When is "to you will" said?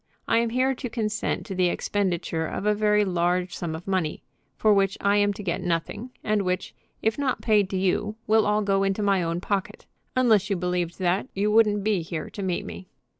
7.69-8.47